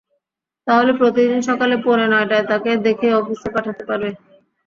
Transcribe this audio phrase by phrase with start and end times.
[0.67, 4.09] তাহলে প্রতিদিন সকাল পৌনে নয়টায় তাকে দেখে অফিসে পাঠাতে পারবে।